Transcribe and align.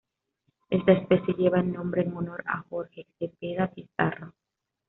Esta 0.71 0.93
especie 0.93 1.35
lleva 1.35 1.59
el 1.59 1.71
nombre 1.71 2.01
en 2.01 2.17
honor 2.17 2.43
a 2.47 2.63
Jorge 2.67 3.05
Cepeda-Pizarro. 3.19 4.33